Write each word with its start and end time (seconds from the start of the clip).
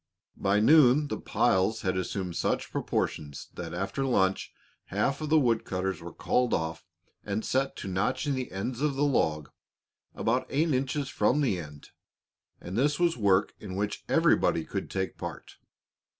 By 0.37 0.59
noon 0.59 1.09
the 1.09 1.19
piles 1.19 1.81
had 1.83 1.95
assumed 1.95 2.35
such 2.35 2.71
proportions 2.71 3.49
that 3.53 3.71
after 3.71 4.03
luncheon 4.03 4.51
half 4.85 5.21
of 5.21 5.29
the 5.29 5.37
wood 5.37 5.63
cutters 5.63 6.01
were 6.01 6.11
called 6.11 6.55
off 6.55 6.83
and 7.23 7.45
set 7.45 7.75
to 7.75 7.87
notching 7.87 8.33
the 8.33 8.51
ends 8.51 8.81
of 8.81 8.95
the 8.95 9.03
log, 9.05 9.51
about 10.15 10.47
eight 10.49 10.73
inches 10.73 11.07
from 11.09 11.41
the 11.41 11.59
end, 11.59 11.91
and 12.59 12.75
this 12.75 12.99
was 12.99 13.15
work 13.15 13.53
in 13.59 13.75
which 13.75 14.03
everybody 14.09 14.65
could 14.65 14.89
take 14.89 15.19
part. 15.19 15.57